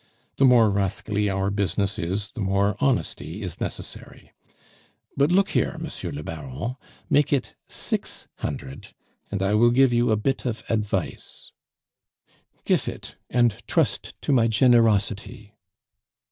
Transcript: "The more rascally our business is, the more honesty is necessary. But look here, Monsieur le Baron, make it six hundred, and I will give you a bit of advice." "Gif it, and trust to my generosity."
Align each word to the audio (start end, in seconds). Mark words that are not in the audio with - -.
"The 0.37 0.45
more 0.45 0.71
rascally 0.71 1.29
our 1.29 1.51
business 1.51 1.99
is, 1.99 2.29
the 2.31 2.41
more 2.41 2.75
honesty 2.79 3.43
is 3.43 3.61
necessary. 3.61 4.31
But 5.15 5.31
look 5.31 5.49
here, 5.49 5.77
Monsieur 5.79 6.09
le 6.11 6.23
Baron, 6.23 6.75
make 7.07 7.31
it 7.31 7.53
six 7.67 8.27
hundred, 8.37 8.95
and 9.29 9.43
I 9.43 9.53
will 9.53 9.69
give 9.69 9.93
you 9.93 10.09
a 10.09 10.17
bit 10.17 10.43
of 10.43 10.63
advice." 10.71 11.51
"Gif 12.65 12.87
it, 12.87 13.15
and 13.29 13.61
trust 13.67 14.19
to 14.23 14.31
my 14.31 14.47
generosity." 14.47 15.53